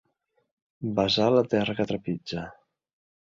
Besar 0.99 1.27
la 1.35 1.43
terra 1.51 1.77
que 1.81 1.87
trepitja. 1.91 2.47